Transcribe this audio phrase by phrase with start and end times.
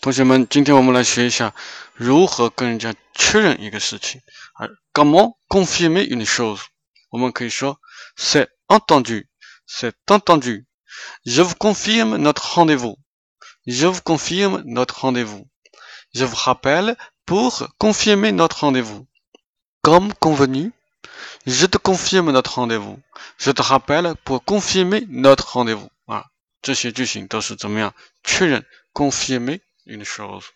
[0.00, 1.53] 同学们，今天我们来学一下
[1.93, 4.21] 如何跟人家确认一个事情。
[4.53, 6.61] 啊，comment confirmer une chose？
[7.09, 7.79] 我们可以说
[8.15, 12.97] c'est entendu，c'est entendu。Je vous confirme notre rendez-vous.
[13.65, 15.47] Je vous confirme notre rendez-vous.
[16.13, 19.07] Je vous rappelle pour confirmer notre rendez-vous.
[19.81, 20.71] Comme convenu,
[21.45, 22.99] je te confirme notre rendez-vous.
[23.37, 25.89] Je te rappelle pour confirmer notre rendez-vous.
[26.07, 26.25] 啊，
[26.61, 29.61] 这些句型都是怎么样确认 confirmer
[29.91, 30.53] Une chose